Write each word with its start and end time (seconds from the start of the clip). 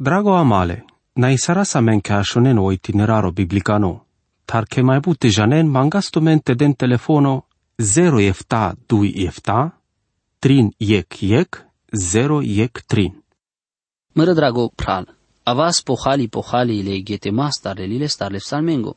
Drago 0.00 0.34
amale, 0.34 0.84
na 1.16 1.28
isara 1.30 1.64
sa 1.64 1.80
men 1.80 2.00
ka 2.00 2.22
shonen 2.24 2.58
o 2.58 2.70
itineraro 2.72 3.30
biblicano, 3.32 4.06
tar 4.48 4.64
ke 4.64 4.80
mai 4.82 5.00
bute 5.04 5.28
janen 5.28 5.68
mangasto 5.68 6.20
mente 6.20 6.54
den 6.54 6.72
telefono 6.74 7.44
0 7.78 8.20
efta 8.20 8.72
2 8.88 9.26
efta, 9.28 9.58
trin 10.40 10.70
yek 10.78 11.22
yek, 11.22 11.50
0 11.92 12.40
yek 12.42 12.80
trin. 12.86 13.12
Mără 14.14 14.32
drago 14.32 14.68
pral, 14.68 15.04
avas 15.44 15.82
pohali 15.82 16.28
pohali 16.28 16.82
le 16.82 17.02
gete 17.02 17.30
mastar 17.30 17.76
le 17.76 17.84
lile 17.84 18.08
star 18.08 18.32
le 18.32 18.38
salmengo. 18.38 18.94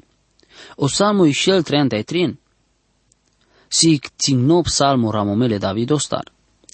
O 0.78 0.88
salmo 0.88 1.26
ishel 1.26 1.64
33, 1.64 2.38
Sik 3.68 4.10
tingno 4.16 4.62
psalmo 4.64 5.12
ramomele 5.12 5.58
David 5.58 5.92
ostar. 5.92 6.24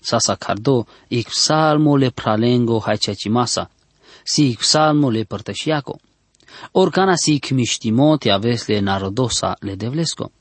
Sasa 0.01 0.35
cardo, 0.35 0.85
ik 1.07 1.27
psalmo 1.27 1.97
le 1.97 2.11
pralengo 2.11 2.83
masa. 3.29 3.69
Si 4.23 4.49
ik 4.49 4.57
psalmo 4.57 5.09
le 5.09 5.23
părtășiaco. 5.23 5.99
Orcana 6.71 7.13
ik 7.25 7.49
miștimote 7.49 8.29
aves 8.29 8.67
le 8.67 8.79
narodosa 8.79 9.55
le 9.59 9.75
devlesco. 9.75 10.31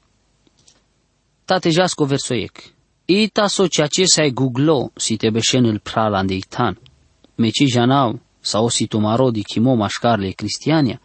Tate 1.45 1.71
jasco 1.71 2.05
versoiec. 2.05 2.73
Ita 3.05 3.47
so 3.47 3.67
ce 3.67 4.05
sai 4.05 4.33
googlo 4.33 4.91
si 4.95 5.17
te 5.17 5.31
beșen 5.31 5.65
îl 5.65 5.79
pralan 5.79 6.27
de 6.27 6.35
ictan. 6.35 6.79
Meci 7.35 7.67
janau, 7.67 8.21
sau 8.41 8.69
si 8.69 8.87
tu 8.87 8.99
marodi 8.99 9.43
chimo 9.43 9.75
mașcarle 9.75 10.31
cristiania, 10.31 11.01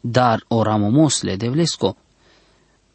dar 0.00 0.44
oramomos 0.48 1.22
le 1.22 1.36
devlesco, 1.36 1.96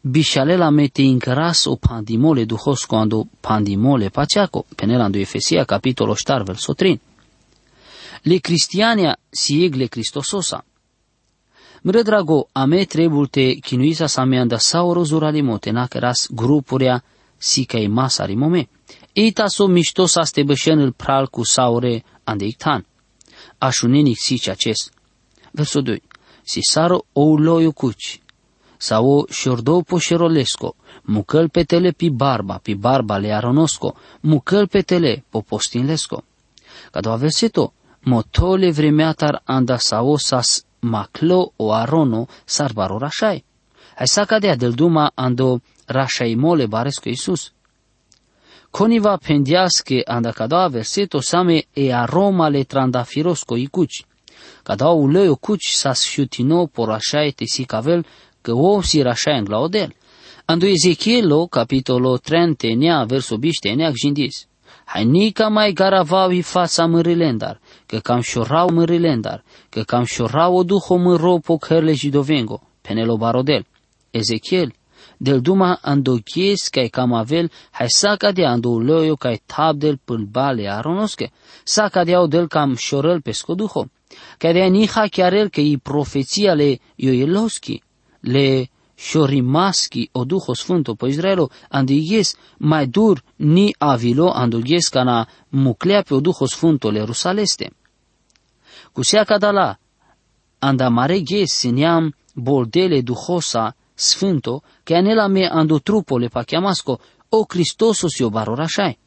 bishalela 0.00 0.70
mete 0.70 1.02
incras 1.02 1.66
o 1.66 1.76
pandimole 1.76 2.44
duhos 2.44 2.86
quando 2.86 3.26
pandimole 3.40 4.10
paciaco, 4.10 4.64
penelando 4.76 5.18
Efesia 5.18 5.64
capitolo 5.64 6.14
star 6.14 6.44
verso 6.44 6.74
3. 6.74 7.00
Le 8.22 8.40
cristiania 8.40 9.16
sieg 9.30 9.74
le 9.74 9.86
cristososa. 9.86 10.64
Mre 11.82 12.02
drago, 12.02 12.48
a 12.52 12.66
me 12.66 12.84
trebulte 12.86 13.58
chinuisa 13.60 14.08
sa 14.08 14.24
me 14.24 14.38
anda 14.38 14.58
sauro 14.58 15.04
zuralimote 15.04 15.72
nakeras 15.72 16.28
grupurea 16.30 17.02
si 17.38 17.64
ca 17.64 17.78
masari 17.88 18.34
mome. 18.34 18.68
Eita 19.12 19.48
so 19.48 19.66
mișto 19.66 20.06
sa 20.06 20.24
ste 20.24 20.42
bășenul 20.42 20.92
pral 20.92 21.28
cu 21.28 21.42
saure 21.44 22.04
andeictan. 22.24 22.86
Așunenic 23.58 24.16
si 24.18 24.50
acest. 24.50 24.92
Verso 25.52 25.80
2. 25.80 26.02
Si 26.42 26.60
saro 26.62 27.04
ou 27.12 27.36
loio 27.36 27.72
cuci, 27.72 28.20
sau 28.76 29.26
șordou 29.30 29.82
poșerolesco, 29.82 30.76
mucăl 31.02 31.48
petele 31.48 31.90
pi 31.90 32.10
barba, 32.10 32.58
pi 32.62 32.74
barba 32.74 33.18
le 33.18 33.32
aronosco, 33.32 33.94
mucăl 34.20 34.66
petele 34.66 35.24
popostinlesco. 35.30 36.24
Ca 36.90 37.00
doua 37.00 37.16
verseto, 37.16 37.72
motole 38.08 38.70
vremeatar 38.70 39.42
anda 39.44 39.76
sau 39.78 40.16
sas 40.16 40.64
maclo 40.80 41.52
o 41.56 41.72
arono 41.72 42.26
sarbaro 42.44 42.98
rașai. 42.98 43.44
Hai 43.94 44.06
sa 44.06 44.24
cadea 44.24 44.56
del 44.56 44.72
duma 44.72 45.10
ando 45.14 45.60
rașai 45.86 46.34
mole 46.34 46.66
baresco 46.66 47.08
Iisus. 47.08 47.52
Coniva 48.70 49.16
pendiasche 49.16 50.02
anda 50.04 50.30
ca 50.32 50.46
doua 50.46 50.68
verseto 50.68 51.20
same 51.20 51.66
e 51.72 51.92
aroma 51.92 52.48
le 52.48 52.62
trandafirosco 52.64 53.56
icuci. 53.56 54.04
Ca 54.62 54.74
doua 54.74 54.92
uleo 54.92 55.34
cuci 55.34 55.68
sas 55.68 56.02
șutino 56.02 56.66
porașai 56.66 57.30
tesicavel 57.30 58.06
că 58.40 58.52
o 58.52 58.80
si 58.80 59.02
rașaen 59.02 59.44
la 59.48 59.58
odel. 59.58 59.94
Ando 60.44 60.66
Ezechielo, 60.66 61.46
capitolo 61.46 62.16
30, 62.16 62.74
nea, 62.74 63.04
verso 63.04 63.36
biște, 63.36 63.72
nea, 63.72 63.90
gindis. 63.90 64.46
Hai 64.84 65.04
nica 65.04 65.48
mai 65.48 65.72
garavau 67.88 67.94
i 67.94 67.94
fața 67.94 67.94
mărilendar, 67.94 67.94
că 67.94 67.98
cam 67.98 68.20
șorau 68.20 68.70
mărilendar, 68.70 69.44
că 69.68 69.82
cam 69.82 70.04
șorau 70.04 70.56
o 70.56 70.62
duho 70.62 70.96
măro 70.96 71.38
po 71.38 71.56
cărle 71.56 71.92
jidovengo, 71.92 72.60
penelo 72.80 73.16
barodel. 73.16 73.66
Ezechiel, 74.10 74.72
del 75.16 75.40
duma 75.40 75.78
ando 75.82 76.18
ghies 76.24 76.68
kai 76.68 76.88
cam 76.88 77.12
avel, 77.12 77.50
hai 77.70 77.88
saca 77.88 78.32
de 78.32 78.44
ando 78.44 78.78
loio 78.78 79.16
kai 79.16 79.40
tabdel 79.46 79.98
pâl 80.04 80.24
bale 80.30 80.68
aronosche, 80.68 81.30
saca 81.64 82.04
de 82.04 82.14
au 82.14 82.26
del 82.26 82.46
cam 82.48 82.74
șorel 82.76 83.20
pe 83.20 83.32
scoduho, 83.32 83.86
kai 84.38 84.52
de 84.52 84.64
niha 84.64 85.06
chiarel 85.06 85.48
că 85.48 85.60
i 85.60 85.76
profeția 85.76 86.54
le 86.54 86.78
ioeloschi, 86.96 87.82
le 88.20 88.68
șorimaschi 88.98 90.08
o 90.12 90.24
Duho 90.24 90.54
Sfânto 90.54 90.94
po 90.94 91.06
Izraelo, 91.06 91.50
andigies 91.68 92.34
mai 92.58 92.86
dur 92.86 93.22
ni 93.36 93.74
avilo 93.78 94.30
andugies 94.34 94.88
cana 94.88 95.28
muclea 95.48 96.02
pe 96.02 96.14
o 96.14 96.20
Duho 96.20 96.46
Sfânto 96.46 96.90
le 96.90 97.02
Rusaleste. 97.04 97.70
Cu 98.98 99.04
sea 99.04 99.24
cadala, 99.24 99.78
anda 100.58 100.88
mare 100.88 101.20
ghes 101.20 101.52
siniam 101.52 102.12
boldele 102.34 103.02
duhosa 103.02 103.76
sfânto, 103.94 104.62
che 104.82 104.96
anela 104.96 105.28
me 105.28 105.46
ando 105.46 105.78
trupole 105.78 106.28
pa 106.28 106.42
chiamasco, 106.42 106.98
o 107.28 107.44
Cristosos 107.44 108.18
io 108.18 108.28
barorașai. 108.28 108.98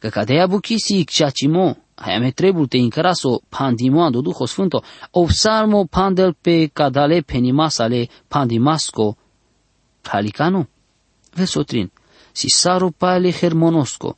Că 0.00 0.08
cadea 0.08 0.46
buchisi 0.46 1.04
cimo, 1.32 1.76
me 2.20 2.30
trebuie 2.30 2.66
te 2.66 2.76
incraso 2.76 3.40
pandimoando 3.48 4.20
Duho 4.20 4.44
Sfânto, 4.44 4.82
o 5.10 5.24
psalmo 5.24 5.86
pandel 5.86 6.36
pe 6.40 6.66
cadale 6.66 7.22
penimasale 7.22 8.08
pandimasco 8.28 9.16
halicano. 10.02 10.68
Vesotrin, 11.32 11.90
si 12.32 12.48
saro 12.50 12.90
pale 12.90 13.30
hermonosco, 13.30 14.16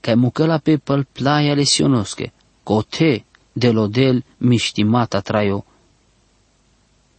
ca 0.00 0.16
mucăla 0.16 0.58
pe 0.58 0.76
păl 0.76 1.04
playa 1.12 1.54
lesionosche, 1.54 2.32
cote 2.64 3.26
delodel 3.56 4.24
miștimata 4.36 5.20
traio 5.20 5.64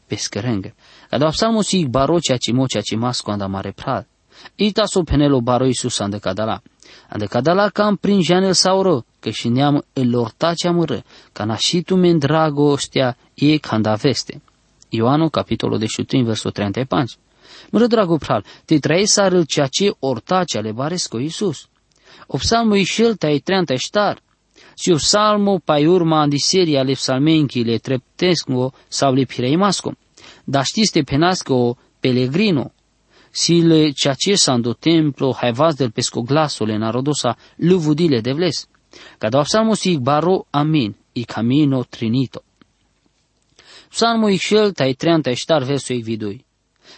pescărengă. 0.07 0.73
Cada 1.09 1.27
psalmo 1.27 1.61
si 1.61 1.85
baro 1.85 2.19
cea 2.19 2.37
cimo 2.37 2.65
cea 2.65 2.81
cimasco 2.81 3.31
andamare 3.31 3.71
pral. 3.71 4.07
Ita 4.55 4.85
so 4.85 5.03
penelo 5.03 5.41
baro 5.41 5.65
Iisus 5.65 5.99
ande 5.99 6.19
cadala. 6.19 6.61
Ande 7.09 7.25
cadala 7.25 7.69
cam 7.69 7.95
prin 7.95 8.21
janel 8.21 8.53
sauro, 8.53 9.05
că 9.19 9.29
și 9.29 9.49
neam 9.49 9.85
elorta 9.93 10.53
cea 10.53 10.71
mără, 10.71 11.03
ca 11.31 11.43
nașitu 11.43 11.95
men 11.95 12.17
dragostea 12.17 13.17
e 13.33 13.57
canda 13.57 13.95
veste. 13.95 14.41
Ioanu, 14.89 15.29
capitolul 15.29 15.79
de 15.79 15.85
șutin, 15.85 16.23
versul 16.23 16.51
35. 16.51 17.17
Mără, 17.71 17.87
drago 17.87 18.17
pral, 18.17 18.45
te 18.65 18.79
trăi 18.79 19.07
sară 19.07 19.43
ceea 19.43 19.67
ce 19.67 19.95
orta 19.99 20.43
cea 20.43 20.59
le 20.59 20.71
baresco 20.71 21.17
Iisus. 21.19 21.67
O 22.27 22.37
psalmo 22.37 22.75
ișel 22.75 23.15
tai 23.15 23.39
treanta 23.39 23.75
ștar. 23.75 24.21
Și 24.79 24.91
o 24.91 24.95
psalmo 24.95 25.59
pai 25.59 25.85
urma 25.85 26.19
andiseria 26.19 26.83
le 26.83 26.93
psalmenchi 26.93 27.63
le 27.63 27.77
treptesco 27.77 28.73
sau 28.87 29.13
le 29.13 29.23
pireimasco. 29.23 29.93
Dar 30.43 30.65
știți 30.65 30.91
te 30.91 31.01
penasco 31.01 31.77
pelegrino, 31.99 32.71
sile 33.31 33.91
ceacesando 33.91 34.73
templo 34.73 35.33
haivas 35.33 35.75
del 35.75 35.91
pescoglasole 35.91 36.77
narodosa 36.77 37.37
luvudile 37.55 38.21
de 38.21 38.31
vles. 38.33 38.67
Cada 39.17 39.41
psalmo 39.41 39.73
si 39.73 39.97
baro 39.97 40.45
amin, 40.49 40.95
i 41.13 41.23
camino 41.25 41.83
trinito. 41.83 42.43
Psalmo 43.89 44.29
ixel 44.29 44.73
tai 44.73 44.93
trean 44.93 45.21
tai 45.21 45.35
star 45.35 45.63
verso 45.63 45.93
i 45.93 46.01
vidui. 46.01 46.45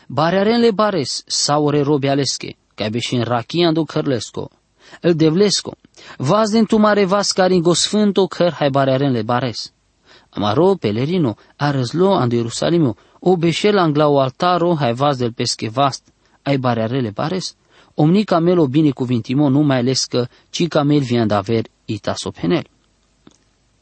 Barearen 0.07 0.59
le 0.59 0.71
bares 0.71 1.23
saure 1.27 1.81
robe 1.81 2.09
aleske, 2.09 2.55
ca 2.75 2.89
beșin 2.89 3.23
rachian 3.23 3.73
do 3.73 3.83
cărlesco. 3.83 4.49
El 5.01 5.15
devlesco. 5.15 5.75
Vas 6.17 6.49
din 6.49 6.65
tu 6.65 6.77
mare 6.77 7.05
vas 7.05 7.31
caringo 7.31 7.73
sfânto 7.73 8.27
căr 8.27 8.51
hai 8.53 8.69
barearen 8.69 9.11
le 9.11 9.21
bares. 9.21 9.73
Amaro 10.29 10.75
pelerino 10.75 11.35
arăzlo 11.55 12.13
ando 12.13 12.35
Ierusalimo, 12.35 12.95
o 13.19 13.35
beșel 13.35 13.77
anglau 13.77 14.19
altaro 14.19 14.75
hai 14.75 14.93
vas 14.93 15.17
del 15.17 15.33
pesche 15.33 15.69
vast, 15.69 16.03
ai 16.43 16.57
barearele 16.57 17.09
bares? 17.09 17.55
Omni 17.95 18.23
camelo 18.23 18.67
binecuvintimo 18.67 19.49
nu 19.49 19.61
mai 19.61 19.77
ales 19.77 20.05
că 20.05 20.27
ci 20.49 20.67
camel 20.67 20.99
vien 20.99 21.27
da 21.27 21.37
aver 21.37 21.65
ita 21.85 22.13
sopenel. 22.15 22.67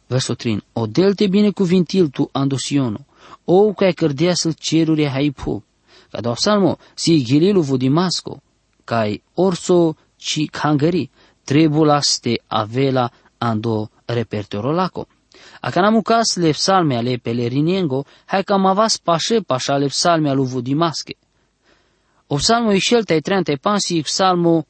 Verso 0.07 0.33
3. 0.33 0.63
O 0.73 0.85
delte 0.85 1.27
binecuvintil 1.27 2.09
tu 2.09 2.29
andosiono, 2.31 3.05
ou 3.45 3.73
ca 3.73 3.91
cărdeasă 3.91 4.51
ceruri 4.59 5.07
haipu, 5.07 5.63
ca 6.11 6.21
do 6.21 6.33
salmo 6.35 6.77
si 6.93 7.23
gililu 7.23 7.61
vudimasco, 7.61 8.41
kai 8.83 9.21
orso 9.33 9.95
ci 10.15 10.47
kangari, 10.49 11.09
trebulaste 11.47 12.33
avela 12.47 13.05
ando 13.37 13.89
repertorolaco. 14.05 15.07
Acanamucas 15.61 16.37
le 16.37 16.51
psalme 16.51 16.97
ale 16.97 17.17
peleriniengo, 17.17 18.05
hai 18.25 18.43
cam 18.43 18.65
avas 18.65 18.97
pașe 18.97 19.39
pașa 19.41 19.77
le 19.77 19.87
psalme 19.87 20.29
alu 20.29 20.43
vudimasche. 20.43 21.15
O 22.27 22.35
psalmo 22.35 22.71
išel 22.71 23.03
tai 23.03 23.21
tren 23.21 23.43
tai 23.43 23.57
pansi 23.57 24.01
psalmo 24.01 24.65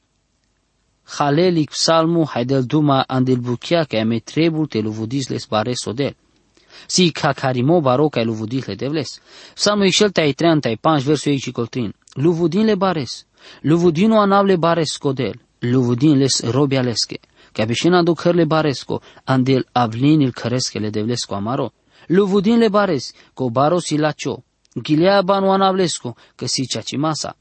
Halelik 1.08 1.72
psalmo 1.72 2.26
haidel 2.26 2.64
duma 2.68 3.06
andel 3.08 3.40
bukia 3.40 3.86
ka 3.86 4.04
me 4.04 4.20
trebul 4.20 4.68
te 4.68 4.82
luvudis 4.82 5.30
les 5.30 5.48
bare 5.50 5.74
sodel. 5.84 6.14
Si 6.88 7.12
kakarimo 7.12 7.82
baro 7.82 8.10
ka 8.10 8.22
luvudis 8.24 8.68
le 8.68 8.76
devles. 8.76 9.20
Psalmo 9.56 9.84
išel 9.86 10.12
tai 10.12 10.34
tren 10.34 10.62
tai 10.62 10.76
panj 10.78 11.02
verso 11.08 11.30
ei 11.30 11.40
coltrin. 11.52 11.94
Luvudin 12.16 12.66
le 12.66 12.76
bares. 12.76 13.26
Luvudino 13.64 14.22
anav 14.22 14.46
le 14.46 14.58
bares 14.58 14.98
codel. 15.00 15.47
Luvudin 15.60 16.18
les 16.18 16.42
robialesche. 16.44 17.20
Ca 17.52 17.66
bishina 17.66 18.04
duc 18.04 18.26
le 18.26 18.46
baresco, 18.46 19.02
andel 19.26 19.66
avlin 19.72 20.22
il 20.22 20.34
căresche 20.34 20.80
le 20.80 20.90
devlesco 20.90 21.34
amaro. 21.36 21.74
Luvudin 22.08 22.60
le 22.60 22.70
bares, 22.70 23.14
ko 23.34 23.50
baro 23.50 23.80
si 23.80 23.98
lacho. 23.98 24.44
Gilea 24.84 25.22
banu 25.24 25.52
anavlesco, 25.52 26.16
că 26.36 26.46
si 26.46 26.98
masa. 26.98 27.36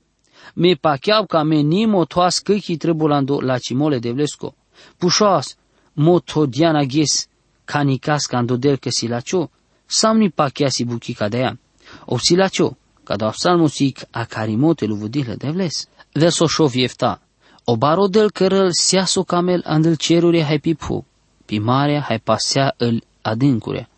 Me 0.55 0.77
pacheau 0.77 1.27
ca 1.27 1.43
me 1.43 1.61
ni 1.61 1.87
motoas 1.87 2.39
câchi 2.39 2.77
trebulando 2.77 3.41
la 3.41 3.59
cimole 3.59 3.99
de 3.99 4.13
vlesco. 4.13 4.55
Pușoas, 4.99 5.57
motodiana 5.95 6.85
ghes, 6.85 7.29
canicas 7.65 8.27
candodel 8.27 8.79
că 8.79 8.91
si 8.91 9.07
lacho, 9.07 9.51
samni 9.87 10.31
pachea 10.31 10.69
si 10.69 10.85
buchica 10.85 11.29
de 11.29 11.39
ea. 11.39 11.59
O 12.07 12.19
si 12.19 12.35
lacho, 12.35 12.77
ca 13.05 13.17
da 13.17 13.31
psalmusik 13.31 14.07
a 14.11 14.25
carimote 14.25 14.87
luvudile 14.87 15.35
de 15.35 15.51
vles. 15.51 15.89
Verso 16.12 16.47
șov 16.47 16.75
iefta, 16.75 17.21
o 17.69 17.77
baro 17.77 18.07
del 18.07 18.31
cărăl 18.31 18.71
siaso 18.73 19.23
camel 19.25 19.63
andel 19.65 19.97
ceruri 19.97 20.43
hai 20.43 20.59
pipu, 20.59 21.07
pi 21.45 21.59
marea 21.59 22.01
hai 22.01 22.19
pasea 22.19 22.75
îl 22.77 23.03
adâncure. 23.23 23.89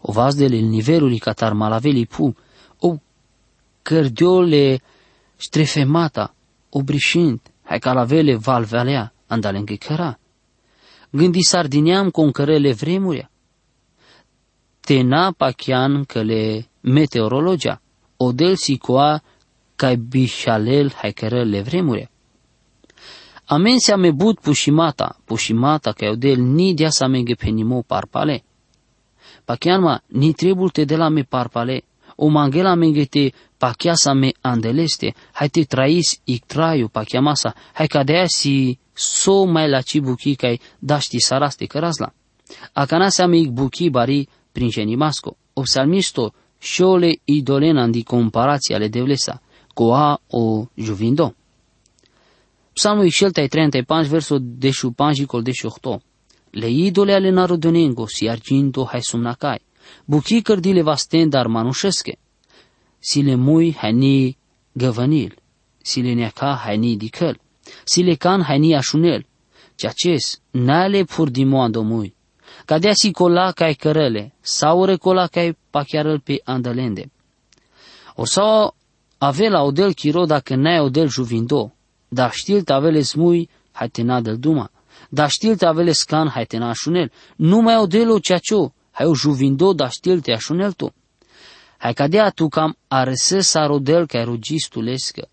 O 0.00 0.12
vas 0.12 0.34
del 0.34 0.52
il 0.52 0.66
nivelului 0.66 1.18
catar 1.18 1.52
malaveli 1.52 2.06
pu, 2.06 2.36
o 2.78 2.96
cărdiole 3.82 4.80
strefemata, 5.36 6.34
obrișind, 6.70 7.40
hai 7.62 7.78
calavele 7.78 8.36
valvalea, 8.36 9.12
andale 9.26 9.58
înghicăra. 9.58 10.18
Gândi 11.10 11.42
sardineam 11.42 12.10
cu 12.10 12.20
încărele 12.20 12.72
vremurea. 12.72 13.30
Tena 14.80 15.32
pachian 15.32 16.04
că 16.04 16.22
le 16.22 16.68
meteorologia, 16.80 17.80
o 18.16 18.32
del 18.32 18.56
sicoa 18.56 19.22
ca 19.76 19.94
bișalel 19.94 20.92
hai 20.94 21.12
cărele 21.12 21.60
vremurea. 21.60 22.10
Amensia 23.52 23.96
me 23.96 24.10
but 24.10 24.40
pușimata, 24.40 25.20
pușimata 25.24 25.92
ca 25.92 26.14
del 26.14 26.38
ni 26.40 26.74
dia 26.74 26.90
sa 26.90 27.06
menge 27.06 27.34
penimo 27.34 27.82
parpale. 27.82 28.44
Pachianma 29.44 30.02
ni 30.06 30.32
trebul 30.32 30.70
te 30.70 30.84
de 30.84 30.96
la 30.96 31.08
me 31.08 31.22
parpale, 31.22 31.82
o 32.16 32.28
mangela 32.28 32.74
mengete 32.74 33.32
pachiasa 33.58 34.12
me 34.12 34.32
andeleste, 34.40 35.14
hai 35.32 35.48
te 35.48 35.64
trais 35.64 36.20
ik 36.24 36.44
traiu 36.44 36.88
pachiamasa, 36.88 37.54
hai 37.72 37.86
cadea 37.86 38.24
si 38.26 38.78
so 38.92 39.44
mai 39.44 39.68
la 39.68 39.80
ci 39.80 40.00
buchi 40.00 40.34
kai 40.34 40.60
daști 40.78 41.18
saraste 41.18 41.66
cărasla. 41.66 42.14
Acanasea 42.72 43.26
me 43.26 43.36
ik 43.36 43.50
buchi 43.50 43.90
bari 43.90 44.28
prin 44.52 44.68
genimasco, 44.68 45.36
o 45.52 45.62
psalmisto 45.62 46.32
șole 46.58 47.18
idolena 47.24 47.88
di 47.88 48.02
comparația 48.02 48.78
le 48.78 48.88
devlesa, 48.88 49.42
coa 49.74 50.20
o 50.28 50.68
juvindo. 50.74 51.34
Psalmul 52.80 53.04
Ixel 53.04 53.30
35, 53.30 54.08
versul 54.08 54.40
15 54.58 55.26
col 55.26 55.42
18. 55.42 56.00
Le 56.50 56.66
idole 56.66 57.12
ale 57.12 57.30
narodonengo 57.30 58.06
si 58.06 58.26
arginto 58.26 58.84
hai 58.84 59.02
sumnacai, 59.02 59.60
buchi 60.04 60.42
cărdile 60.42 60.82
vastendar 60.82 61.46
manușesche, 61.46 62.18
si 62.98 63.22
le 63.22 63.34
mui 63.34 63.74
hai 63.74 63.92
ni 63.92 64.38
găvănil, 64.72 65.36
si 65.82 66.00
le 66.00 66.12
neaca 66.12 66.60
hai 66.64 66.78
ni 66.78 66.96
dicăl, 66.96 67.40
si 67.84 68.02
le 68.02 68.14
can 68.14 68.42
hai 68.42 68.58
ni 68.58 68.74
așunel, 68.74 69.26
ceaces 69.74 70.40
nale 70.50 71.04
purdimo 71.04 71.62
andomui, 71.62 72.14
cadea 72.64 72.92
si 72.94 73.10
cola 73.10 73.52
cai 73.52 73.74
cărele, 73.74 74.34
sau 74.40 74.84
recola 74.84 75.26
cai 75.26 75.56
pachiarăl 75.70 76.20
pe 76.20 76.40
andalende. 76.44 77.10
O 78.14 78.24
sau 78.24 78.76
ave 79.18 79.48
la 79.48 79.62
odel 79.62 79.92
chiro 79.92 80.24
dacă 80.24 80.54
n-ai 80.54 80.80
odel 80.80 81.08
juvindo, 81.08 81.74
dar 82.10 82.30
știl 82.32 82.62
avele 82.66 83.02
smui, 83.02 83.48
hai 83.72 83.88
te 83.88 84.02
nadel 84.02 84.38
duma, 84.38 84.70
dar 85.08 85.30
știl 85.30 85.56
avele 85.64 85.92
scan, 85.92 86.28
hai 86.28 86.44
te 86.44 86.56
nașunel, 86.58 87.12
nu 87.36 87.60
mai 87.60 87.76
odelo 87.76 88.18
ceacio, 88.18 88.72
hai 88.90 89.06
o 89.06 89.14
juvindo, 89.14 89.72
dar 89.72 89.90
știl 89.90 90.20
te 90.20 90.32
așunel 90.32 90.72
tu. 90.72 90.92
Hai 91.78 91.92
cadea 91.92 92.30
tu 92.30 92.48
cam 92.48 92.76
arse 92.88 93.40
sarodel 93.40 94.06
ca 94.06 94.22
rugistulescă. 94.22 95.28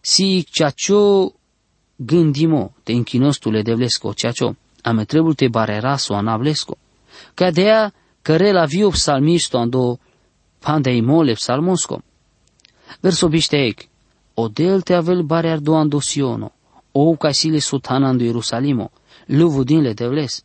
Si 0.00 0.44
ceacio 0.50 1.32
gândimo, 1.96 2.72
te 2.82 2.92
închinostule 2.92 3.62
devlesco, 3.62 4.12
ceacio, 4.12 4.56
ame 4.82 5.04
trebuie 5.04 5.34
te 5.34 5.48
barera 5.48 5.96
so 5.96 6.14
anavlesco. 6.14 6.76
Cadea 7.34 7.92
care 8.22 8.52
la 8.52 8.64
viu 8.64 8.88
psalmisto 8.88 9.58
ando 9.58 9.98
pandei 10.58 11.00
mole 11.00 11.32
psalmosco. 11.32 12.02
Verso 13.00 13.28
bisteec, 13.28 13.89
odel 14.44 14.82
te 14.82 14.94
avel 14.94 15.22
bare 15.22 15.50
ardo 15.52 15.74
andosiono, 15.76 16.50
ou 16.92 17.16
ca 17.16 17.32
sile 17.32 17.60
sutanando 17.60 18.24
Ierusalimo, 18.24 18.90
luvu 19.28 19.64
din 19.64 19.82
le 19.82 19.94
devles. 19.94 20.44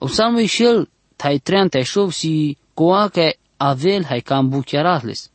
O 0.00 0.06
psalmo 0.06 0.40
ixel, 0.40 0.86
tai 1.16 1.38
trean 1.40 1.68
tai 1.68 1.84
shov 1.84 2.12
si 2.12 2.56
coa 2.74 3.08
ca 3.10 3.32
avel 3.58 4.04
hai 4.10 4.22
cam 4.22 4.50
buchiarahles. 4.50 5.30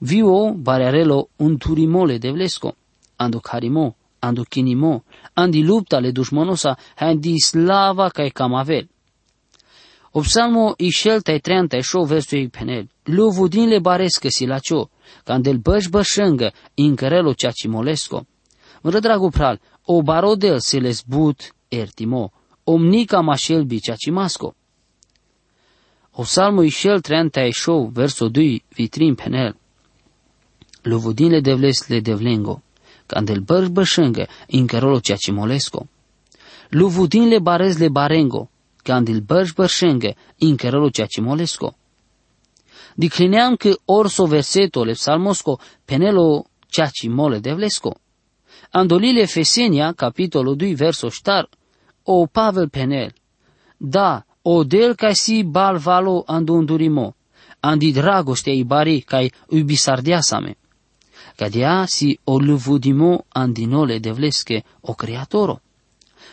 Viu 0.00 0.54
bare 0.54 0.86
arelo 0.86 1.28
un 1.38 1.58
turimole 1.58 2.18
devlesco, 2.18 2.76
ando 3.16 3.40
carimo, 3.40 3.96
ando 4.20 4.44
kinimo, 4.44 5.04
andi 5.34 5.62
lupta 5.62 6.00
le 6.00 6.12
dușmonosa, 6.12 6.76
andi 6.96 7.40
slava 7.40 8.10
ca 8.10 8.28
cam 8.30 8.54
avel. 8.54 8.88
O 10.12 10.20
psalmo 10.20 10.74
ixel 10.78 11.22
tai 11.22 11.40
trean 11.40 11.68
tai 11.68 11.82
shov 11.82 12.08
versul 12.08 12.48
penel, 12.50 12.88
luvu 13.04 13.48
din 13.48 13.68
le 13.68 13.78
barescă 13.80 14.28
si 14.28 14.46
la 14.46 14.58
cio, 14.58 14.90
candel 15.24 15.56
băș 15.56 15.86
bășângă, 15.86 16.52
incărelo 16.74 17.32
cea 17.32 17.50
cimolesco. 17.50 18.26
Mră 18.82 18.98
dragu 18.98 19.28
pral, 19.28 19.60
o 19.84 20.02
barodel 20.02 20.58
se 20.58 20.78
les 20.78 21.02
but 21.06 21.54
ertimo, 21.68 22.32
omnica 22.64 23.20
mașel 23.20 23.62
bicea 23.62 23.94
cimasco. 23.94 24.54
O 26.10 26.24
salmo 26.24 26.62
ixel 26.62 27.00
treanta 27.00 27.40
e 27.40 27.50
show, 27.50 27.90
verso 27.92 28.28
2, 28.28 28.64
vitrin 28.68 29.14
penel. 29.14 29.56
Lovudin 30.82 31.30
le 31.30 31.40
devles 31.40 31.88
le 31.88 32.00
devlengo, 32.00 32.62
candel 33.06 33.40
băș 33.40 33.68
bășângă, 33.68 34.26
incărelo 34.46 34.98
cea 35.00 35.16
cimolesco. 35.16 35.86
Lovudin 36.68 37.28
le 37.28 37.38
barez 37.38 37.78
le 37.78 37.88
barengo, 37.88 38.50
candel 38.82 39.20
băș 39.20 39.52
bășângă, 39.52 40.14
incărelo 40.36 40.88
cea 40.88 41.06
cimolesco 42.94 43.02
Diclineam 43.02 43.56
că 43.56 43.76
orso 43.84 44.26
verseto 44.26 44.84
le 44.84 44.92
psalmosco 44.92 45.58
penelo 45.84 46.44
ceaci 46.68 47.08
mole 47.08 47.38
devlesco. 47.38 47.94
Andolile 48.70 49.20
Efesenia, 49.20 49.92
capitolul 49.92 50.56
2, 50.56 50.74
verso 50.74 51.08
star, 51.08 51.48
o 52.02 52.26
Pavel 52.26 52.68
penel. 52.68 53.12
Da, 53.76 54.24
o 54.42 54.64
del 54.64 54.94
ca 54.94 55.12
si 55.12 55.44
bal 55.44 55.78
valo 55.78 56.22
andundurimo, 56.26 57.14
andi 57.60 57.92
dragoste 57.92 58.50
i 58.50 58.64
bari 58.64 59.00
kai 59.00 59.32
ubisardiasame. 59.48 60.56
Cadea 61.36 61.86
si 61.86 62.18
o 62.24 62.38
luvudimo 62.38 63.24
andinole 63.28 63.98
devlesche 63.98 64.64
o 64.80 64.94
creatoro. 64.94 65.60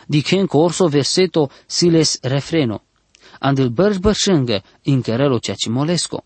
Dicen 0.06 0.46
corso 0.46 0.88
verseto 0.88 1.50
siles 1.66 2.18
refreno. 2.22 2.82
Andil 3.38 3.68
bărș 3.68 3.96
bărșângă, 3.96 4.62
incherelo 4.82 5.38
ceaci 5.38 5.66
molesco. 5.68 6.24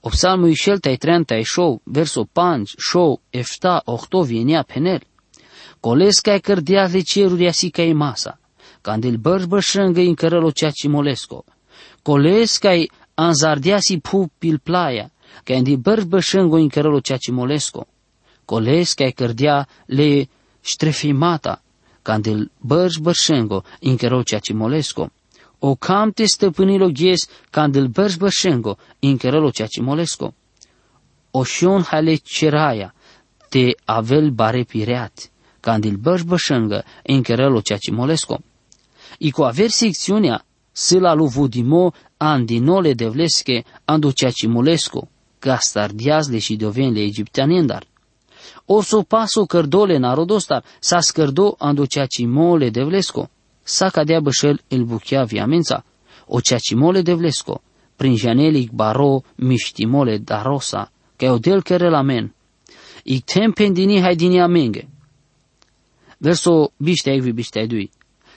O 0.00 0.08
psalmul 0.08 0.48
išel 0.48 0.78
tai 0.78 0.96
trenta 0.96 1.34
išau, 1.34 1.80
verso 1.84 2.24
panč, 2.24 2.74
šau, 2.78 3.20
efta, 3.30 3.82
ohto 3.84 4.22
vienia 4.22 4.62
penel. 4.62 5.02
Colesca 5.80 6.34
e 6.34 6.38
cărdia 6.38 6.88
de 6.88 7.00
ceruri 7.02 7.46
asica 7.46 7.82
e 7.82 7.92
masa, 7.92 8.38
candil 8.80 9.16
bărș 9.16 9.44
bășângă 9.44 10.00
în 10.00 10.14
cărălo 10.14 10.50
cea 10.50 10.70
cimolesco. 10.70 11.44
Colesca 12.02 12.74
e 12.74 12.86
anzardia 13.14 13.78
si 13.78 13.98
pu 13.98 14.30
pil 14.38 14.58
playa, 14.58 15.10
candil 15.44 15.76
bărș 15.76 16.04
bășângă 16.04 16.56
în 16.56 16.68
cărălo 16.68 17.00
cea 17.00 17.16
cimolesco. 17.16 17.86
Colesca 18.44 19.04
e 19.04 19.10
cărdia 19.10 19.68
le 19.86 20.28
ștrefimata, 20.60 21.62
candil 22.02 22.50
bărș 22.60 22.96
bășângă 22.96 23.64
în 23.80 23.96
cărălo 23.96 24.22
cea 24.22 24.38
cimolesco 24.38 25.10
o 25.58 25.74
camte 25.74 26.24
stăpânilo 26.24 26.88
ghes 26.88 27.28
candil 27.50 27.86
bărș 27.86 28.16
bășengo, 28.16 28.76
incherelo 28.98 29.50
cea 29.50 29.66
molesco. 29.80 30.34
O 31.30 31.44
șion 31.44 31.82
hale 31.82 32.14
ceraia, 32.14 32.94
te 33.48 33.70
avel 33.84 34.30
bare 34.30 34.62
pireat, 34.62 35.30
candil 35.60 35.96
bărș 35.96 36.22
bășengă, 36.22 36.84
incherelo 37.02 37.60
cea 37.60 37.76
molesco. 37.92 38.38
I 39.18 39.30
cu 39.30 39.42
aver 39.42 39.68
secțiunea, 39.68 40.44
sila 40.72 41.14
lu 41.14 41.26
vudimo 41.26 41.92
andinole 42.16 42.92
de 42.92 43.06
vlesche 43.06 43.64
andu 43.84 44.10
cea 44.10 44.30
molesco, 44.46 45.08
gastardiazle 45.40 46.38
și 46.38 46.56
dovenle 46.56 47.00
egipteanendar. 47.00 47.86
O 48.66 48.82
so 48.82 49.02
paso 49.02 49.44
cărdole 49.44 49.96
narodostar, 49.96 50.64
sa 50.80 51.00
scărdo 51.00 51.54
andu 51.58 51.84
cea 51.86 52.06
mole 52.26 52.70
de 52.70 52.82
vlesco 52.82 53.30
sa 53.66 53.90
cadea 53.90 54.20
bășel 54.20 54.60
il 54.68 54.84
buchea 54.84 55.24
viamența, 55.24 55.84
o 56.26 56.40
ceacimole 56.40 57.02
de 57.02 57.14
vlesco, 57.14 57.62
prin 57.96 58.16
janelic 58.16 58.70
baro 58.70 59.22
miștimole 59.34 60.18
da 60.18 60.42
rosa, 60.42 60.92
că 61.16 61.30
o 61.30 61.38
del 61.38 61.62
care 61.62 61.90
la 61.90 62.02
men. 62.02 62.34
I 63.02 63.20
tem 63.20 63.52
pendini 63.52 64.00
hai 64.00 64.16
dini 64.16 64.40
amenge. 64.40 64.88
Verso 66.18 66.72
biște 66.76 67.10
egvi 67.12 67.32
biște 67.32 67.66
dui. 67.66 67.90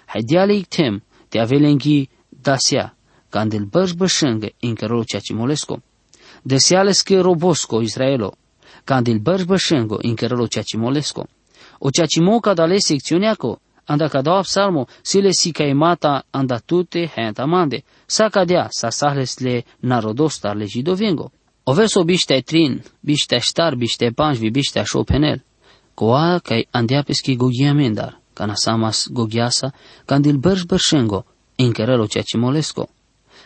Hai 0.06 0.22
diale 0.22 0.54
ik 0.54 0.68
tem, 0.68 1.04
te 1.28 1.40
avelengi 1.40 2.10
dasia, 2.30 2.96
candil 3.30 3.64
bărș 3.64 3.92
bășângă, 3.92 4.50
inkerolo 4.60 5.04
ceacimolesco. 5.04 5.82
Deseales 6.42 7.02
che 7.02 7.20
robosco 7.20 7.82
Israelo, 7.82 8.34
candil 8.84 9.18
bărș 9.18 9.44
bășângă, 9.44 9.98
inkerolo 10.02 10.48
ceacimolesco. 10.48 11.28
O 11.80 11.90
ceacimo 11.90 12.40
cadale 12.40 12.78
secțiuneaco, 12.78 13.62
anda 13.92 14.08
cadao 14.10 14.42
psalmo, 14.42 14.88
sile 15.02 15.32
si 15.34 15.52
caimata 15.52 16.24
anda 16.32 16.60
tute 16.60 17.10
hentamande, 17.16 17.84
sa 18.06 18.30
cadea, 18.30 18.68
sa 18.70 18.90
sahlesle 18.90 19.64
narodostar 19.80 20.56
le 20.56 20.66
jidovengo. 20.66 21.32
O 21.64 21.74
verso 21.74 22.04
biște 22.04 22.42
trin, 22.42 22.84
biște 23.00 23.38
ștar, 23.40 23.76
biște 23.76 24.12
panjvi, 24.16 24.50
biște 24.50 24.84
șopenel. 24.84 25.44
Coa 25.94 26.40
kai 26.44 26.68
andea 26.72 27.02
peschi 27.04 27.36
gogia 27.36 27.74
mendar, 27.74 28.22
cana 28.34 28.54
samas 28.56 29.08
gogiasa, 29.12 29.74
candil 30.06 30.38
bărș 30.38 30.62
bărșengo, 30.64 31.26
inkerelo 31.56 32.06
ceacimolesco. 32.06 32.90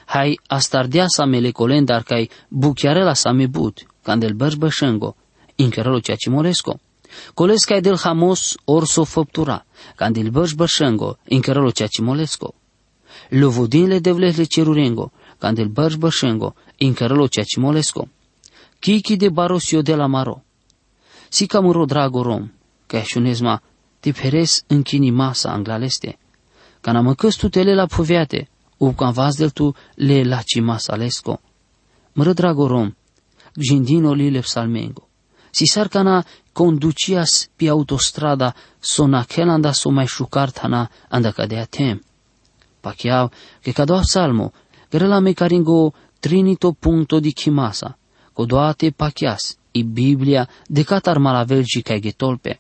Hai 0.06 0.40
astardea 0.48 1.06
sa 1.08 1.26
melecolendar 1.26 2.04
kai 2.04 2.30
buchiarela 2.50 3.14
sa 3.14 3.32
mebut, 3.32 3.76
candel 4.04 4.34
bărș 4.34 4.56
bărșengo, 4.56 5.16
inkerelo 5.56 6.00
ceacimolesco. 7.14 7.34
Colesca 7.34 7.80
del 7.80 7.98
Hamos 7.98 8.58
orso 8.66 9.04
făptura, 9.04 9.66
candil 9.96 10.30
bărș 10.30 10.54
bărșengo, 10.54 11.18
inkerelo 11.28 11.72
ceacimolesco. 11.72 12.54
Lovodinle 13.30 14.00
devlesle 14.00 14.44
cerurengo, 14.44 15.12
candil 15.38 15.68
bărș 15.68 15.96
bărșengo, 15.96 16.56
inkerelo 16.78 17.28
ceacimolesco. 17.28 18.08
Kiki 18.80 19.16
de 19.16 19.30
barosio 19.30 19.82
de 19.82 19.96
la 19.96 20.08
maro. 20.08 20.44
Si 21.30 21.46
camuro 21.48 21.86
drago 21.86 22.22
rom, 22.22 22.52
ca 22.86 23.02
șunesma, 23.02 23.62
te 24.00 24.12
peres 24.12 24.64
închini 24.68 25.12
masa 25.12 25.52
anglaleste. 25.52 26.18
Cana 26.82 27.02
măcăs 27.02 27.36
tu 27.36 27.50
tele 27.50 27.74
la 27.74 27.86
puviate, 27.86 28.50
u 28.78 28.92
can 28.92 29.12
vas 29.12 29.36
del 29.36 29.50
tu 29.50 29.74
le 29.96 30.24
la 30.24 30.42
masa 30.62 30.96
lesco. 30.96 31.42
Mără 32.14 32.34
drago 32.34 32.68
rom, 32.68 32.94
gindino 33.60 34.14
li 34.14 34.30
le 34.30 34.40
psalmengo. 34.40 35.08
Si 35.52 35.66
sar 35.66 35.88
cana 35.88 36.26
conducias 36.54 37.50
pi 37.56 37.68
autostrada 37.68 38.54
sona 38.80 39.26
kelanda 39.26 39.74
so 39.74 39.90
mai 39.90 40.08
șucartana 40.08 40.90
anda 41.10 41.32
cadea 41.32 41.66
tem. 41.66 42.02
Pachiau, 42.82 43.32
che 43.62 43.72
cadò 43.72 44.02
salmo, 44.04 44.52
grela 44.90 45.20
me 45.20 45.34
caringo 45.34 45.94
trinito 46.20 46.74
punto 46.74 47.20
di 47.20 47.34
chimasa, 47.34 47.98
codoate 48.34 48.92
pachias, 48.92 49.58
i 49.72 49.84
Biblia 49.84 50.50
de 50.68 50.84
catar 50.84 51.18
malavel 51.18 51.64
și 51.64 51.82
ca 51.82 51.98
getolpe. 51.98 52.60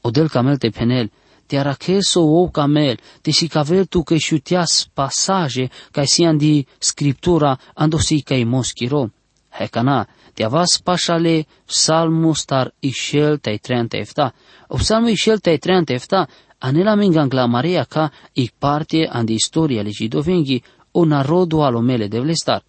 Odel 0.00 0.28
camel 0.28 0.56
te 0.56 0.68
penel, 0.68 1.10
te 1.46 1.58
aracheso 1.58 2.20
o 2.20 2.48
camel, 2.48 2.98
te 3.20 3.30
si 3.30 3.46
cavel 3.46 3.84
tu 3.86 4.02
că 4.02 4.16
șutias 4.16 4.88
pasaje 4.94 5.70
ca 5.90 6.04
sian 6.04 6.36
di 6.36 6.66
scriptura 6.78 7.58
ando 7.74 7.98
si 7.98 8.22
ca 8.22 8.34
moschiro. 8.44 9.12
Hecana, 9.48 10.08
te 10.34 10.44
avas 10.44 10.80
pașale 10.82 11.46
psalmu 11.66 12.32
star 12.34 12.74
ixel 12.80 13.38
tai 13.38 13.58
treanta 13.58 13.96
efta. 13.96 14.34
O 14.68 14.76
psalmu 14.76 15.08
ixel 15.08 15.38
tai 15.38 15.58
treanta 15.58 15.92
efta, 15.92 16.28
anela 16.58 16.94
mingang 16.94 17.32
Maria 17.48 17.84
ca 17.84 18.10
i 18.32 18.50
parte 18.58 19.06
andi 19.10 19.34
istoria 19.34 19.82
legidovenghi 19.82 20.62
o 20.92 21.04
narodu 21.04 21.62
alomele 21.62 22.08
de 22.08 22.20
vlestar. 22.20 22.62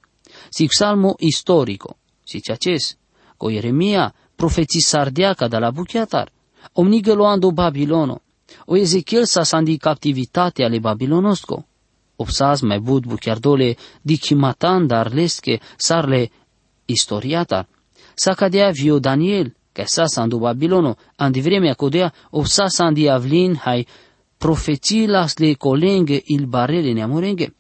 Si 0.50 0.66
psalmo 0.68 1.16
istorico, 1.20 1.98
si 2.24 2.42
ceaces, 2.42 2.98
co 3.38 3.50
Ieremia 3.50 4.14
profeții 4.36 4.82
sardeaca 4.82 5.48
de 5.48 5.58
la 5.58 5.72
buchiatar, 5.72 6.32
omnigă 6.74 7.14
luando 7.14 7.52
Babilono, 7.52 8.22
o 8.66 8.76
Ezechiel 8.76 9.26
sa 9.26 9.44
sandi 9.44 9.78
captivitate 9.78 10.64
ale 10.64 10.80
Babilonosco, 10.80 11.66
opsas 12.16 12.62
mai 12.62 12.80
bud 12.80 13.06
buchiardole 13.06 13.76
di 14.02 14.18
chimatan 14.18 14.88
dar 14.88 15.12
lesche 15.14 15.60
sarle 15.76 16.30
istoriata, 16.86 17.68
sa 18.14 18.34
cadea 18.34 18.70
vio 18.70 19.00
Daniel, 19.00 19.56
că 19.72 19.84
sa 19.86 20.06
sandu 20.06 20.38
Babilono, 20.38 20.96
andi 21.16 21.42
vremea 21.42 21.74
codea, 21.74 22.14
opsa 22.30 22.68
sandi 22.68 23.10
avlin 23.10 23.56
hai 23.56 23.88
profeții 24.38 25.08
las 25.08 25.38
le 25.38 25.54
colenghe 25.54 26.22
il 26.26 26.46
barele 26.46 26.94
neamurenghe. 26.94 27.54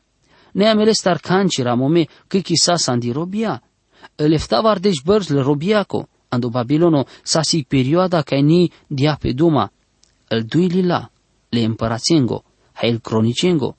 Neamele 0.51 0.91
star 0.91 1.19
cancira 1.19 1.73
mome 1.73 2.07
că 2.27 2.37
chisa 2.37 2.75
sandi 2.75 3.11
robia, 3.11 3.61
leftavar 4.15 4.79
deci 4.79 5.01
bărz 5.03 5.27
le 5.27 5.41
robiaco, 5.41 6.07
ando 6.29 6.49
Babilono 6.49 7.05
sa 7.23 7.41
si 7.41 7.65
perioada 7.67 8.21
ca 8.21 8.37
ni 8.37 8.71
dia 8.87 9.17
pe 9.19 9.31
duma, 9.31 9.71
îl 10.27 10.43
dui 10.43 10.67
lila, 10.67 11.11
le 11.49 11.63
împărațengo, 11.63 12.43
hai 12.73 12.89
el 12.89 12.99
cronicengo. 12.99 13.77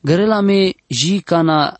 Gărela 0.00 0.40
me 0.40 0.72
ji 0.86 1.20
cana 1.20 1.79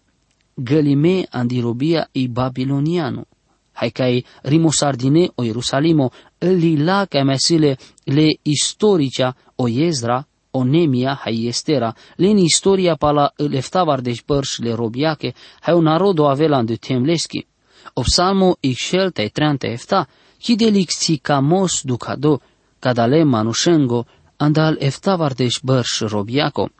gălime 0.54 1.26
andi 1.30 1.60
robia 1.60 2.08
i 2.12 2.28
babiloniano, 2.28 3.26
hai 3.72 3.90
cai 3.90 4.24
rimosardine 4.42 5.30
o 5.34 5.42
Ierusalimo, 5.42 6.10
îl 6.38 6.54
lila 6.54 7.06
ca 7.06 7.22
mesile 7.22 7.78
le 8.04 8.38
istorica 8.42 9.36
o 9.56 9.68
Ezra, 9.68 10.26
o 10.50 10.64
Nemia, 10.64 11.14
hai 11.14 11.46
Estera, 11.46 11.94
len 12.16 12.36
istoria 12.38 12.94
pala 12.94 13.32
leftavar 13.36 14.00
deci 14.00 14.24
bărș 14.24 14.58
le 14.58 14.74
robiache, 14.74 15.34
hai 15.60 15.74
un 15.74 15.82
narodo 15.82 16.28
avela 16.28 16.62
de 16.62 16.76
temleschi, 16.76 17.46
o 17.94 18.02
psalmo 18.02 18.56
ixel 18.60 19.10
tai 19.10 19.28
treanta 19.28 19.66
efta, 19.66 20.08
hidelik 20.38 20.90
camos 21.22 21.82
ducado, 21.84 22.40
cadale 22.78 23.24
manushengo, 23.24 24.06
andal 24.36 24.76
efta 24.80 25.16
vardesh 25.16 25.60
bărș 25.62 26.00
robiaco. 26.00 26.70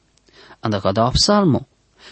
Anda 0.60 0.80
cada 0.80 1.10
psalmo, 1.10 1.66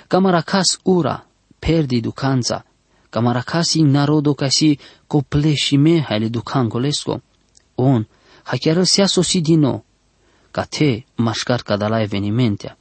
camaracas 0.06 0.78
ura, 0.84 1.27
perdi 1.58 2.00
ducanza, 2.00 2.64
camaracas 3.10 3.74
in 3.74 3.90
narodo 3.90 4.34
casi 4.34 4.78
copleșime 5.06 6.00
haile 6.00 6.28
ducangolesco. 6.28 7.22
On, 7.74 8.06
ha 8.42 8.56
chiar 8.56 8.84
sia 8.84 9.06
sosi 9.06 9.40
din 9.40 9.60
nou, 9.60 9.84
ca 10.50 10.64
te 10.64 11.04
mașcar 11.16 11.62
cadala 11.62 12.00
evenimentea. 12.00 12.78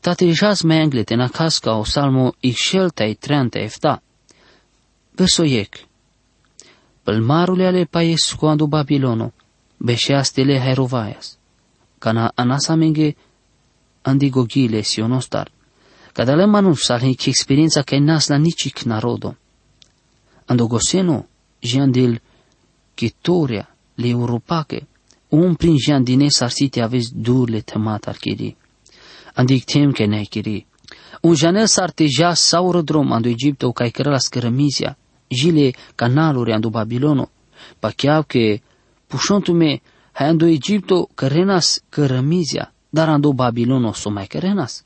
Tatrijaz 0.00 0.60
me 0.62 0.80
anglete 0.80 1.14
na 1.14 1.28
casca 1.28 1.74
o 1.74 1.84
salmo 1.84 2.34
ixel 2.40 2.90
tai 2.90 3.14
treanta 3.14 3.58
efta, 3.58 4.02
Versoiec. 5.16 5.86
Pălmarule 7.02 7.66
ale 7.66 7.84
paes 7.84 8.32
cuando 8.32 8.66
Babilono, 8.66 9.32
beșeastele 9.76 10.58
herovaias, 10.58 11.38
cana 11.98 12.32
anasamenge 12.34 13.16
andigogile 14.02 14.80
sionostar, 14.80 15.50
cadale 16.14 16.46
manus 16.46 16.84
salhi 16.86 17.14
ki 17.14 17.28
experiența 17.28 17.82
că 17.82 17.98
nas 17.98 18.26
la 18.26 18.36
nici 18.36 18.82
narodo. 18.84 19.36
Andogoseno, 20.46 21.26
jandil 21.58 22.20
chitoria, 22.94 23.76
le 23.94 24.08
europache, 24.08 24.86
un 25.28 25.54
prin 25.54 25.76
jandine 25.78 26.28
sarsite 26.28 26.80
aveți 26.80 27.10
durle 27.14 27.60
temat 27.60 28.06
archiri. 28.06 28.56
Andic 29.34 29.64
tem 29.64 29.92
că 29.92 30.06
ne 30.06 30.22
Un 31.20 31.34
janel 31.34 31.66
sarteja 31.66 32.34
saură 32.34 32.82
drom 32.82 33.12
ando 33.12 33.28
Egipto 33.28 33.72
ca 33.72 33.90
la 33.96 34.18
scărămizia, 34.18 34.98
jile 35.28 35.70
canaluri 35.94 36.52
ando 36.52 36.68
Babilono, 36.68 37.30
pa 37.78 37.90
chiar 37.90 38.24
che 38.24 38.62
pușontume 39.06 39.80
hai 40.12 40.28
ando 40.28 40.46
Egipto 40.46 41.08
cărenas 41.14 41.82
cărămizia, 41.88 42.72
dar 42.88 43.08
ando 43.08 43.32
Babilono 43.32 43.92
so 43.92 44.10
mai 44.10 44.26
cărenas. 44.26 44.84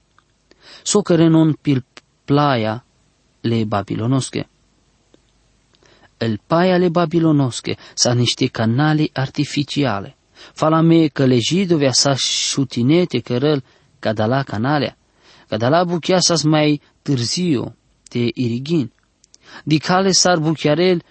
So 0.89 1.03
cărenon 1.03 1.53
pil 1.53 1.85
playa 2.25 2.85
le 3.41 3.65
babilonosche. 3.65 4.49
El 6.17 6.41
paia 6.47 6.77
le 6.79 6.89
babilonosche 6.89 7.77
sa 7.95 8.13
niște 8.13 8.47
canali 8.47 9.11
artificiale. 9.13 10.17
Fala 10.55 10.81
me 10.81 11.07
că 11.09 11.25
le 11.25 11.39
jidovea 11.39 11.93
sa 11.93 12.15
șutinete 12.15 13.19
cărăl 13.21 13.63
ca 13.99 14.13
de 14.13 14.25
la 14.25 14.43
canalea, 14.43 14.97
ca 15.49 15.57
de 15.57 15.67
la 15.67 15.85
buchea 15.85 16.21
sa 16.21 16.35
mai 16.45 16.81
târziu 17.03 17.77
te 18.09 18.19
irigin. 18.19 18.93
Dicale 19.65 20.11
s-ar 20.11 20.39
buchiarel 20.39 21.03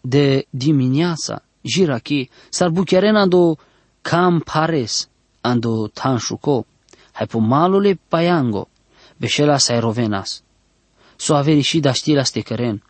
de 0.00 0.46
dimineața, 0.50 1.42
jiraki, 1.60 2.30
s-ar 2.48 2.70
buchiaren 2.70 3.16
ando 3.16 3.58
cam 4.02 4.40
pares, 4.40 5.08
ando 5.40 5.88
tanșuco, 5.88 6.66
hai 7.12 7.26
po 7.26 7.38
malule 7.38 8.00
paiango, 8.08 8.68
beșela 9.16 9.58
sai 9.58 9.80
rovenas. 9.80 10.42
So 11.16 11.34
averi 11.34 11.60
și 11.60 11.80
da 11.80 11.92
știla 11.92 12.22
ste 12.22 12.40
căren, 12.40 12.82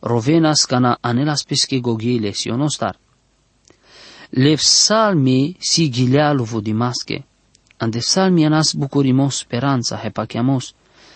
rovenas 0.00 0.64
cana 0.64 0.98
anelas 1.00 1.42
pesche 1.42 1.78
gogile 1.78 2.32
sionostar. 2.32 2.98
Le 4.30 4.54
psalmi 4.54 5.56
si 5.58 5.90
gilealu 5.90 6.44
vodimasche, 6.44 7.26
ande 7.76 7.98
psalmi 7.98 8.44
anas 8.44 8.72
bucurimos 8.72 9.36
speranța, 9.36 9.96
hepachiamos, 9.96 10.74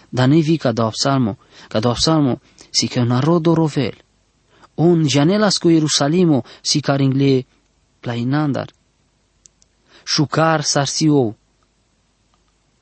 da 0.08 0.26
ne 0.26 0.40
vi 0.40 0.56
ca 0.56 0.72
da 0.72 0.88
psalmo, 0.88 1.38
ca 1.68 1.80
da 1.80 1.92
psalmo, 1.92 2.40
si 2.70 2.86
che 2.88 3.00
un 3.00 3.20
rodo 3.20 3.54
rovel. 3.54 3.96
Un 4.74 5.08
janelas 5.08 5.58
cu 5.58 5.68
Ierusalimo 5.68 6.44
si 6.60 6.80
caringle 6.80 7.46
plainandar. 8.00 8.70
Șucar 10.04 10.62
sarsiou. 10.62 11.36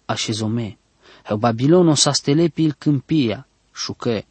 Așezome. 0.05 0.79
Heu 1.27 1.37
Babilono 1.37 1.95
sa 1.95 2.13
stele 2.13 2.47
pil 2.49 2.75
câmpia, 2.79 3.47
șucă. 3.75 4.23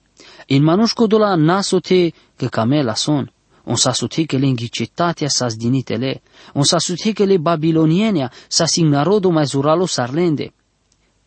In 0.45 0.63
manușco 0.63 1.07
dola 1.07 1.35
nasote 1.35 2.13
că 2.35 2.47
camela 2.47 2.93
son, 2.93 3.31
on 3.63 3.75
sa 3.75 3.91
sute 3.91 4.25
că 4.25 4.37
le 4.37 4.45
înghicetatea 4.45 5.27
sa 5.27 5.47
zdinitele, 5.47 6.21
on 6.53 6.63
sa 6.63 6.77
sute 6.77 7.11
că 7.11 7.23
le 7.23 7.37
babilonienia 7.37 8.31
sa 8.47 8.65
sin 8.65 8.87
narodo 8.87 9.29
mai 9.29 9.45
zuralo 9.45 9.85
sarlende. 9.85 10.53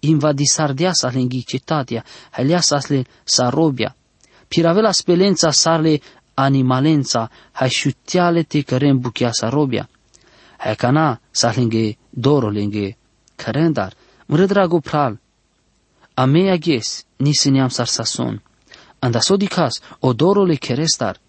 Invadi 0.01 0.45
sardea 0.45 0.93
sa 0.93 1.09
le 1.09 1.19
înghicetatea, 1.19 2.05
halea 2.31 2.61
sa 2.61 2.79
le 2.89 3.05
sarobia, 3.25 3.97
piravela 4.49 4.93
spelența 4.93 5.51
sarle 5.51 6.01
animalența, 6.35 7.31
hai 7.53 7.69
șuteale 7.69 8.43
te 8.43 8.61
cărem 8.61 8.99
buchea 8.99 9.33
sarobia. 9.33 9.89
Hai 10.57 10.77
cana 10.77 11.21
sa 11.31 11.53
lenge 11.57 11.97
doro 12.11 12.49
lenge 12.49 12.97
cărendar, 13.37 13.93
mră 14.27 14.47
drago 14.47 14.79
pral, 14.79 15.21
a 16.21 16.25
mea 16.25 16.57
ges, 16.57 17.05
ni 17.17 17.33
neam 17.51 17.69
sar 17.69 17.87
sason. 17.87 18.43
Anda 18.99 19.21
sodicas, 19.21 19.81
odorole 19.99 20.55
kerestar. 20.55 21.21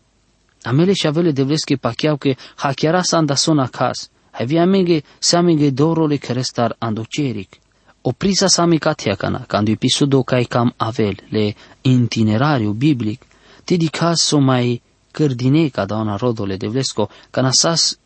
Amele 0.64 0.94
și 0.94 1.08
avele 1.08 1.32
de 1.32 1.44
vleske 1.44 1.76
pacheau 1.76 2.18
că 2.18 2.36
hachiara 2.56 3.02
sa 3.02 3.18
anda 3.18 3.36
son 3.36 3.60
acas. 3.60 4.10
Havia 4.32 4.66
menge 4.66 5.02
samenge 5.20 5.70
dorole 5.70 6.16
kerestar 6.16 6.76
andoceric. 6.80 7.58
O 8.02 8.12
prisa 8.12 8.48
sa 8.48 8.66
mica 8.66 8.94
teacana, 8.94 9.44
când 9.48 9.68
episodio 9.68 10.24
kai 10.24 10.44
cam 10.44 10.74
avel, 10.78 11.16
le 11.30 11.56
itinerariu 11.82 12.72
biblic, 12.72 13.22
ti 13.64 13.78
di 13.78 13.88
caso 13.88 14.40
mai 14.40 14.82
cărdine 15.12 15.68
ca 15.68 15.86
da 15.86 15.96
una 15.96 16.16
rodole 16.16 16.58
de 16.58 16.68
vlesco, 16.68 17.10
canasas 17.30 18.00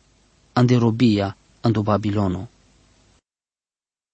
anderobia 0.52 1.36
ando 1.60 1.82
Babilono. 1.82 2.48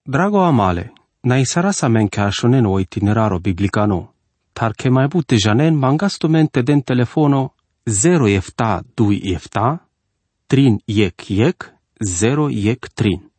Drago 0.03 0.41
amale, 0.43 0.93
Naisarasa 1.23 1.89
menkäshonen 1.89 2.67
o 2.67 2.79
itineraro 2.79 3.41
biblicano. 3.41 4.15
Tarke 4.55 4.91
mai 4.91 5.09
bute 5.09 5.37
janen 5.37 5.75
mangastumente 5.75 6.62
den 6.67 6.83
telefono 6.83 7.50
0 7.87 8.29
efta 8.37 8.83
2 8.97 9.35
efta, 9.35 9.79
trin 10.49 10.79
yek 10.89 11.31
yek, 11.31 11.65
0 12.00 12.50
yek 12.50 12.89
trin. 12.95 13.29